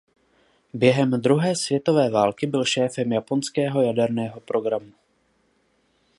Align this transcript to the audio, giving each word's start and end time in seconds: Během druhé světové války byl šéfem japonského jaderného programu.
Během 0.73 1.11
druhé 1.11 1.55
světové 1.55 2.09
války 2.09 2.47
byl 2.47 2.65
šéfem 2.65 3.11
japonského 3.11 3.81
jaderného 3.81 4.39
programu. 4.39 4.91